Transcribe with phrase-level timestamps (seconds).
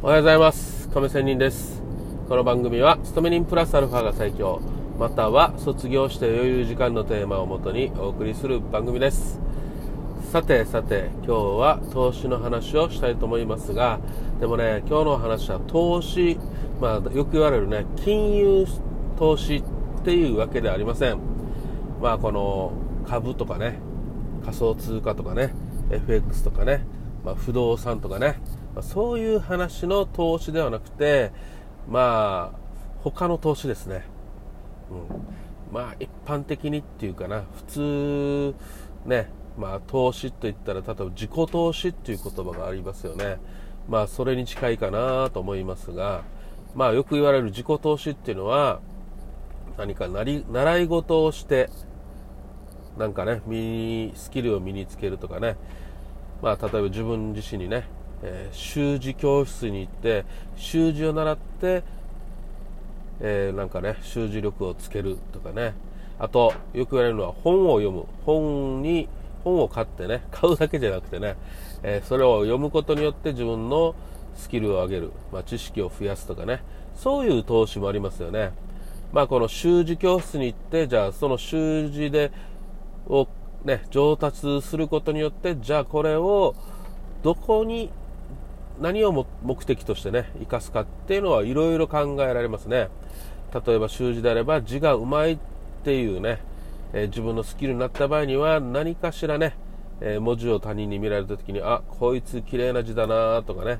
[0.00, 0.88] おはようございます。
[0.90, 1.82] 亀仙人です。
[2.28, 4.60] この番組は勤め人プラスアルファが最強。
[4.96, 9.40] または卒業して余裕時間のテーマをもとにお送りする番組です。
[10.30, 13.98] さてさて今日は投資の話をしたいと思いますが
[14.38, 16.38] でもね今日の話は投資
[16.80, 18.66] まあよく言われるね金融
[19.18, 19.62] 投資っ
[20.04, 21.18] ていうわけではありません。
[22.00, 22.70] まあこの
[23.04, 23.80] 株とかね
[24.44, 25.52] 仮想通貨とかね
[25.90, 26.86] FX とかね、
[27.24, 28.40] まあ、不動産とかね
[28.78, 31.32] まあ、そういう話の投資ではなくて、
[31.88, 32.58] まあ、
[33.02, 34.04] 他の投資ですね。
[34.88, 35.74] うん。
[35.74, 38.54] まあ、一般的にっていうかな、普通、
[39.04, 43.38] ね、まあ、投資と言ったら、例えば自己投資っていう言葉がありますよね。
[43.88, 46.22] まあ、それに近いかなと思いますが、
[46.76, 48.78] まあ、よく言われる自己投資っていうのは、
[49.76, 51.68] 何かなり習い事をして、
[52.96, 55.56] なんかね、身スキルを身につけるとかね、
[56.42, 60.24] まあ、例えば自分自身にね、えー、習字教室に行って
[60.56, 61.82] 習字を習って、
[63.20, 65.74] えー、なんかね習字力をつけるとかね。
[66.18, 68.06] あとよく言われるのは本を読む。
[68.24, 69.08] 本に
[69.44, 71.36] 本を買ってね買うだけじゃなくてね、
[71.82, 73.94] えー、それを読むことによって自分の
[74.34, 76.62] スキルを上げる、まあ、知識を増やすとかね。
[76.96, 78.52] そういう投資もありますよね。
[79.12, 82.32] まあこの習字教室に行ってじゃあその習字で
[83.06, 83.28] を
[83.64, 86.54] ね上達することによってじゃあこれを
[87.22, 87.90] どこに
[88.80, 92.88] 何を目的としてね生かすかっていうのはいろいろ考えられますね。
[93.66, 95.38] 例えば習字であれば字がうまいっ
[95.82, 96.38] ていうね、
[96.92, 99.56] えー、自分のスキルになった場合には何かしらね、
[100.00, 103.78] えー、文字を他人に見られた時にあこいつ綺麗な字だなとかね、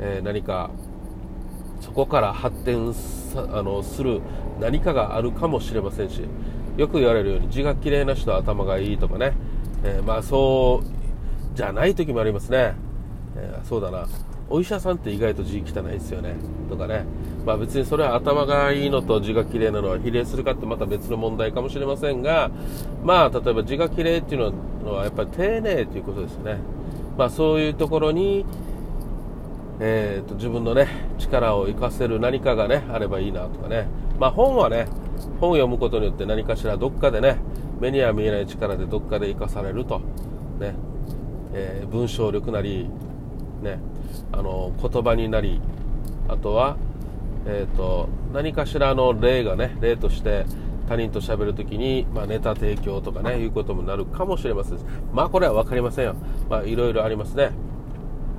[0.00, 0.70] えー、何か
[1.80, 2.92] そこから発展
[3.36, 4.20] あのする
[4.60, 6.22] 何かがあるかもしれませんし
[6.76, 9.32] よく言われるように字が綺麗な人は頭がいいとかね、
[9.82, 10.96] えまあそう
[11.56, 12.74] じゃない時もありますね。
[13.34, 14.06] えー、そうだな。
[14.48, 16.36] お医者さんって意外と字汚いですよね。
[16.70, 17.04] とかね。
[17.44, 22.50] まあ別にそれは頭がいいのと字が綺麗なのは比例するかってまた別の問題かもしれませんが
[23.04, 24.52] まあ例えば字が綺麗っていう
[24.84, 26.58] のはやっぱり丁寧ということですよね。
[27.16, 28.44] まあそういうところに
[29.78, 33.88] えーと、自分のね力を生かせる何かがねあればいいなとかね。
[34.18, 34.86] まあ本はね
[35.40, 37.36] 本を読むことによって何かしらどっかでね
[37.80, 40.00] 目には見えない力でどっかで生かされると。
[40.58, 40.74] ね、
[41.52, 42.88] えー、文章力なり
[43.62, 43.78] ね、
[44.32, 45.60] あの言葉になり
[46.28, 46.76] あとは、
[47.46, 50.46] えーと、何かしらの例がね例として
[50.88, 53.46] 他人と喋るときに、まあ、ネタ提供とかねい。
[53.46, 54.78] うこともなるかもしれません
[55.12, 56.16] まあこれは分かりませんよ、
[56.48, 57.50] まあ、いろいろありますね、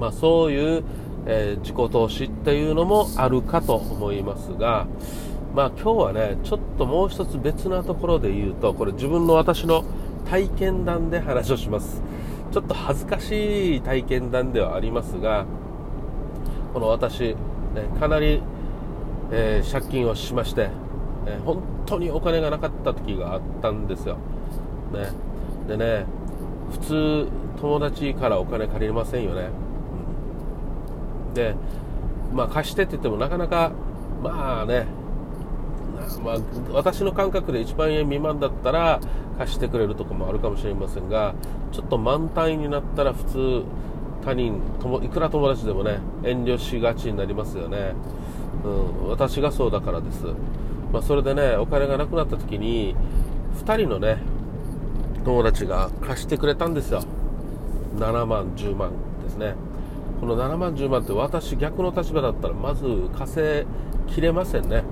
[0.00, 0.84] まあ、そういう、
[1.26, 4.86] えー、自己投資っていうのもあるかと思いますが
[5.54, 9.84] まあ今日はねちょっともう一つ別なところで言うとこれ自分の私の
[10.28, 12.02] 体験談で話をします
[12.52, 15.46] ちょっと恥ずかしい体験談ではありますが
[16.74, 17.36] この私、ね、
[17.98, 18.42] かなり、
[19.30, 20.68] えー、借金をしまして、
[21.26, 24.18] えー、本当にお金がなかった時があったんですよ、
[24.92, 25.12] ね、
[25.66, 26.04] でね
[26.72, 29.48] 普通友達からお金借りれませんよね、
[31.28, 31.54] うん、で
[32.34, 33.72] まあ貸してって言ってもなかなか
[34.22, 34.86] まあね
[36.22, 36.36] まあ、
[36.72, 39.00] 私の感覚で1万円未満だったら
[39.38, 41.34] 貸してくれるとこもあるかもしれませんが
[41.72, 43.62] ちょっと満単位になったら普通
[44.24, 44.60] 他人
[45.02, 47.94] いくら友達でもね遠慮しがちになりますよね、
[48.64, 50.24] うん、私がそうだからです、
[50.92, 52.94] まあ、それでねお金がなくなった時に
[53.64, 54.18] 2人のね
[55.24, 57.02] 友達が貸してくれたんですよ。
[57.96, 58.90] 7万10万
[59.22, 59.54] ですね。
[60.20, 62.86] この7万10万って私逆の立場だったらまず
[63.16, 63.66] 稼
[64.08, 64.82] きれませんね。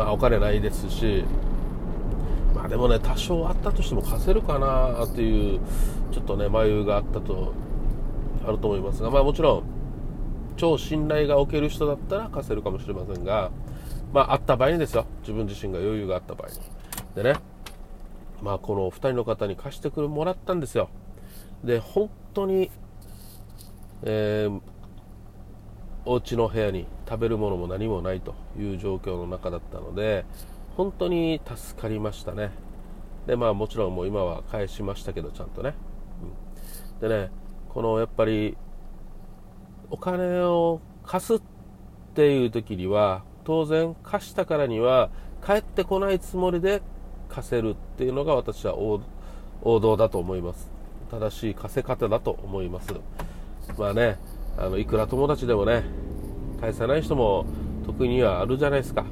[0.00, 1.24] まあお金ないですし
[2.54, 5.60] まあでもね多少あったとしても貸せるかなっていう
[6.10, 7.52] ちょっとね迷いがあったと
[8.46, 9.62] あると思いますがまあもちろん
[10.56, 13.50] 超信頼がおける人だったら貸せるかもしれませんが
[14.14, 16.54] まああった場合にですよ自分自身が余裕があった場合に。
[17.14, 17.38] でね
[18.40, 20.88] まあこの2人の方に貸してくれもらったんですよ。
[21.62, 22.70] で本当に
[24.02, 24.60] えー、
[26.04, 30.24] お家の部屋に食べるものも何もないという状況の中だったので
[30.76, 32.50] 本当に助かりましたね。
[33.26, 35.74] でまあもちろんもう今は返しましたけどちゃんとね、
[37.00, 37.30] うん、でね
[37.68, 38.56] このやっぱり
[39.90, 41.42] お金を貸すっ
[42.14, 45.10] ていう時には当然貸したからには
[45.42, 46.82] 返ってこないつもりで
[47.28, 49.00] 貸せるっていうのが私は王
[49.62, 50.70] 道だと思います。
[51.10, 52.94] 正しい貸せ方だと思います。
[53.76, 54.18] まあね
[54.60, 55.84] あのいくら友達でもね
[56.60, 57.46] 返さない人も
[57.86, 59.06] 得にはあるじゃないですか。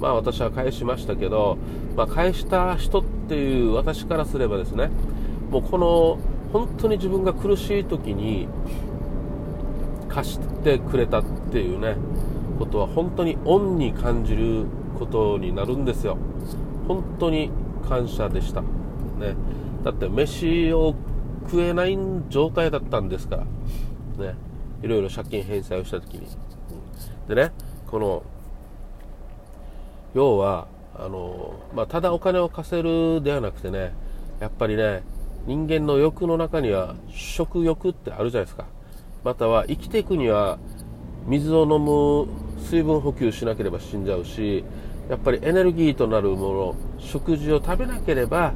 [0.00, 1.58] まあ私は返しましたけど、
[1.96, 4.90] まあ、返した人っていう私からすればですね
[5.50, 6.18] もうこの
[6.52, 8.48] 本当に自分が苦しい時に
[10.08, 11.96] 貸してくれたっていうね
[12.58, 14.66] ことは本当に恩に感じる
[14.98, 16.16] ことになるんですよ。
[16.86, 17.50] 本当に
[17.88, 18.60] 感謝でした。
[18.60, 19.34] ね。
[19.82, 20.94] だって飯を
[21.46, 21.98] 食えない
[22.28, 23.44] 状態だったんですから。
[24.24, 24.34] ね。
[24.84, 26.28] いろいろ借金返済をした時に。
[27.26, 27.52] でね
[27.86, 28.22] この
[30.14, 33.94] 要はあの、まあ、ただお金を貸せるではなくてね
[34.40, 35.02] やっぱりね
[35.46, 38.66] 人間の欲の中には食欲ってあるじゃないですか。
[39.24, 40.58] または生きていくには
[41.26, 42.28] 水を飲む
[42.62, 44.64] 水分補給しなければ死んじゃうし
[45.08, 48.52] やっぱりエネルギーとなるもの食事を食べなければ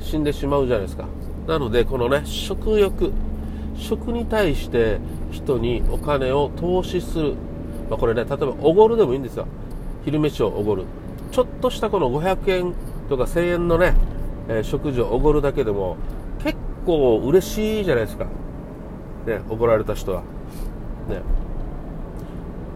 [0.00, 1.06] 死んでしまうじゃないですか。
[1.46, 3.12] なのでこのね食欲
[3.78, 4.98] 食に対して
[5.30, 7.34] 人にお金を投資する、
[7.90, 9.46] まあ、これね例えばおごるでもいいんですよ。
[10.04, 10.84] 昼飯をおごる。
[11.32, 12.74] ちょっとしたこの500円
[13.08, 13.94] とか1000円のね、
[14.48, 15.96] えー、食事をおごるだけでも
[16.42, 16.56] 結
[16.86, 18.26] 構嬉しいじゃないですか。
[19.26, 20.22] ねおごられた人は。
[21.08, 21.20] ね。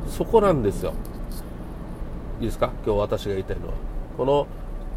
[0.09, 0.93] そこなんですよ。
[2.41, 2.73] いいですか？
[2.85, 3.75] 今日私が言いたいのは。
[4.17, 4.47] この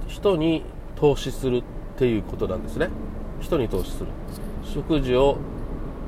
[0.08, 0.64] 人に
[0.96, 1.64] 投資するっ
[1.98, 2.90] ていうことなんですね。
[3.40, 4.08] 人に投資する。
[4.64, 5.38] 食事を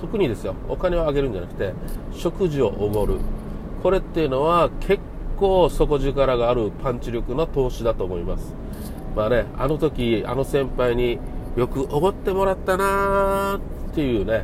[0.06, 1.74] 特にですよお金をあげるんじゃなくて
[2.14, 3.18] 食事をおごる。
[3.82, 5.00] これっていうのは結
[5.38, 8.54] 構底力があるパンチ力の投資だと思います。
[9.16, 11.18] まあねあの時あの先輩に
[11.56, 14.44] よくおごってもらったなーっていうね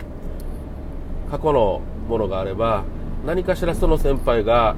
[1.29, 2.83] 過去のものがあれば
[3.25, 4.75] 何かしらその先輩が、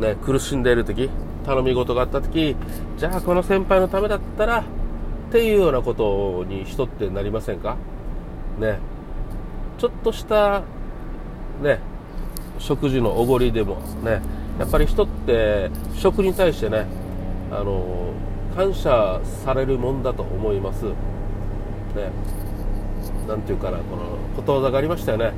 [0.00, 1.10] ね、苦しんでいる時
[1.44, 2.56] 頼み事があった時
[2.96, 4.64] じゃあこの先輩のためだったらっ
[5.30, 7.76] ていうようなことに人ってなりませんか？
[8.58, 8.78] ね。
[9.82, 10.62] ちょっとした
[11.60, 11.80] ね
[12.60, 14.22] 食事のおごりでもね
[14.56, 16.86] やっぱり人って食に対してね
[17.50, 18.12] あの
[18.54, 20.84] 感謝されるもんだと思います。
[20.84, 20.92] ね。
[23.26, 25.32] なんていうかなこのことわざがありましたよね。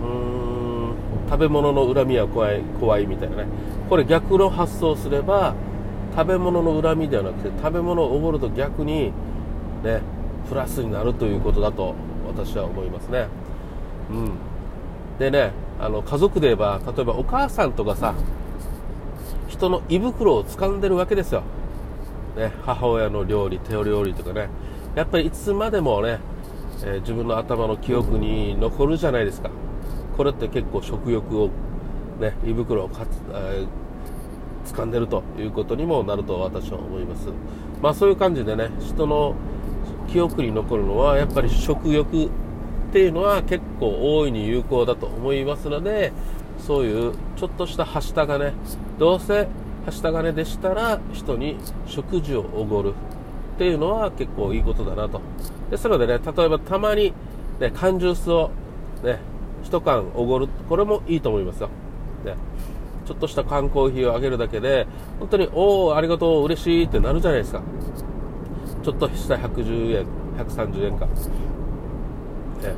[0.00, 0.94] うーん
[1.28, 3.46] 食べ物の恨みは怖い怖いみたいなね。
[3.90, 5.54] これ逆の発想すれば
[6.16, 9.12] 食べ物の恨みではなくて食べ物をおごると逆に
[9.84, 10.00] ね
[10.48, 11.94] プラスになるということだと
[12.26, 13.28] 私は思いますね。
[14.10, 14.32] うん。
[15.18, 18.14] でねあの家族で言えば例えばお母さんとかさ
[19.48, 21.42] 人の胃袋を掴んでるわけですよ、
[22.36, 24.48] ね、母親の料理手料理とかね。
[24.94, 26.20] やっぱりいつまでもね、
[26.82, 29.50] えー、自分の頭の記憶に残るじゃないですか。
[30.16, 31.50] これって結構食欲を
[32.18, 37.28] ね胃袋をかつ、えー、掴んでるということにもなると私は思います。
[37.82, 39.34] まあそういう感じでね人の
[40.08, 42.30] 記憶に残るのはやっぱり食欲
[42.96, 46.14] っていうのは結構大いに有効だと思いますので
[46.58, 48.54] そういうちょっとしたはした金
[48.98, 49.48] どうせ
[49.84, 52.94] はした金でしたら人に食事をおごる
[53.56, 55.20] っていうのは結構いいことだなと。
[55.70, 57.12] ですのでね例えばたまに、
[57.60, 58.50] ね、缶ジュースを
[59.04, 59.18] ね
[59.64, 61.68] 1缶おごるこれもいいと思いますよ、
[62.24, 62.34] ね、
[63.04, 64.86] ちょっとした缶コーヒーをあげるだけで
[65.18, 67.60] 本当におおありがとう嬉しいってなるじゃないですか。
[68.82, 70.06] ちょっとした110円
[70.38, 71.06] 130円か
[72.66, 72.74] ね。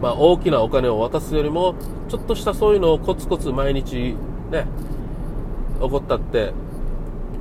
[0.00, 1.74] まあ、大きなお金を渡すよりも
[2.08, 4.14] ちょっとしたそういうのをコツコツ毎日
[4.50, 4.66] ね
[5.80, 6.52] 起こったって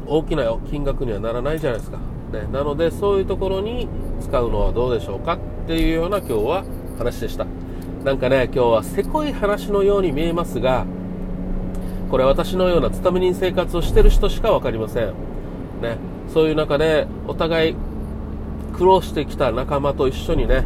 [0.07, 1.97] 大きな金額にはならないじゃないですか、
[2.31, 3.89] ね、なのでそういうところに
[4.21, 6.65] 使うのはどうでしょうかっていうような今日は
[6.97, 7.45] 話でした。
[8.05, 10.85] なんかね今日はせこい話のように見えますが
[12.11, 15.07] これ私のような勤め人生活をしてる人しか分かりません、
[15.81, 15.97] ね、
[16.31, 17.75] そういう中でお互い
[18.77, 20.65] 苦労してきた仲間と一緒にね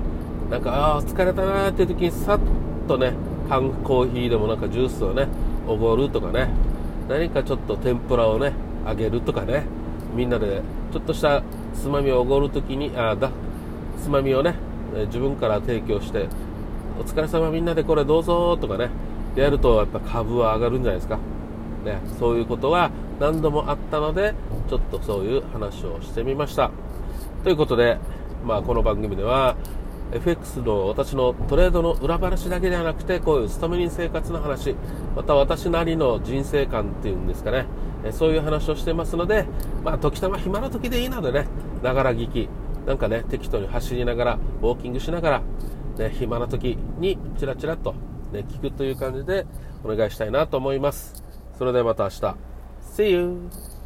[0.49, 2.39] なんかああ疲れたなーっていう時にさっ
[2.87, 3.13] とね
[3.47, 5.27] 缶コーヒーでもなんかジュースをね
[5.67, 6.49] おごるとかね。
[7.07, 8.53] 何かちょっと天ぷらをね
[8.85, 9.63] あげるとかね。
[10.15, 13.31] みんなでちょっとしたつまみをおごる時にあだ
[14.01, 14.55] つまみをね
[15.05, 16.27] 自分から提供して
[16.99, 18.89] お疲れ様みんなでこれどうぞとかね。
[19.35, 21.17] やるとやっぱ株は上がるんじゃないですか、
[21.85, 24.33] ね、そういうことは何度もあったので
[24.67, 26.71] ちょっとそういう話をしてみました。
[27.43, 27.99] ということで、
[28.43, 29.55] まあ、この番組では
[30.11, 34.75] FX の私のトレードの裏話だけではなくてこういう勤め人生活の話
[35.15, 37.65] また私なりの人生観っていうんですかね。
[38.11, 39.45] そういう話をしてますので、
[39.83, 41.47] まあ、時たま暇な時でいいのでね
[41.83, 42.49] ながら聞き
[42.87, 45.41] なんかね適当に走りながらウォーキングしながら、
[45.97, 47.93] ね、暇な時にチラチラと、
[48.31, 49.45] ね、聞くという感じで
[49.83, 51.23] お願いしたいなと思います。
[51.57, 52.35] それではまた明日。
[52.81, 53.78] See you!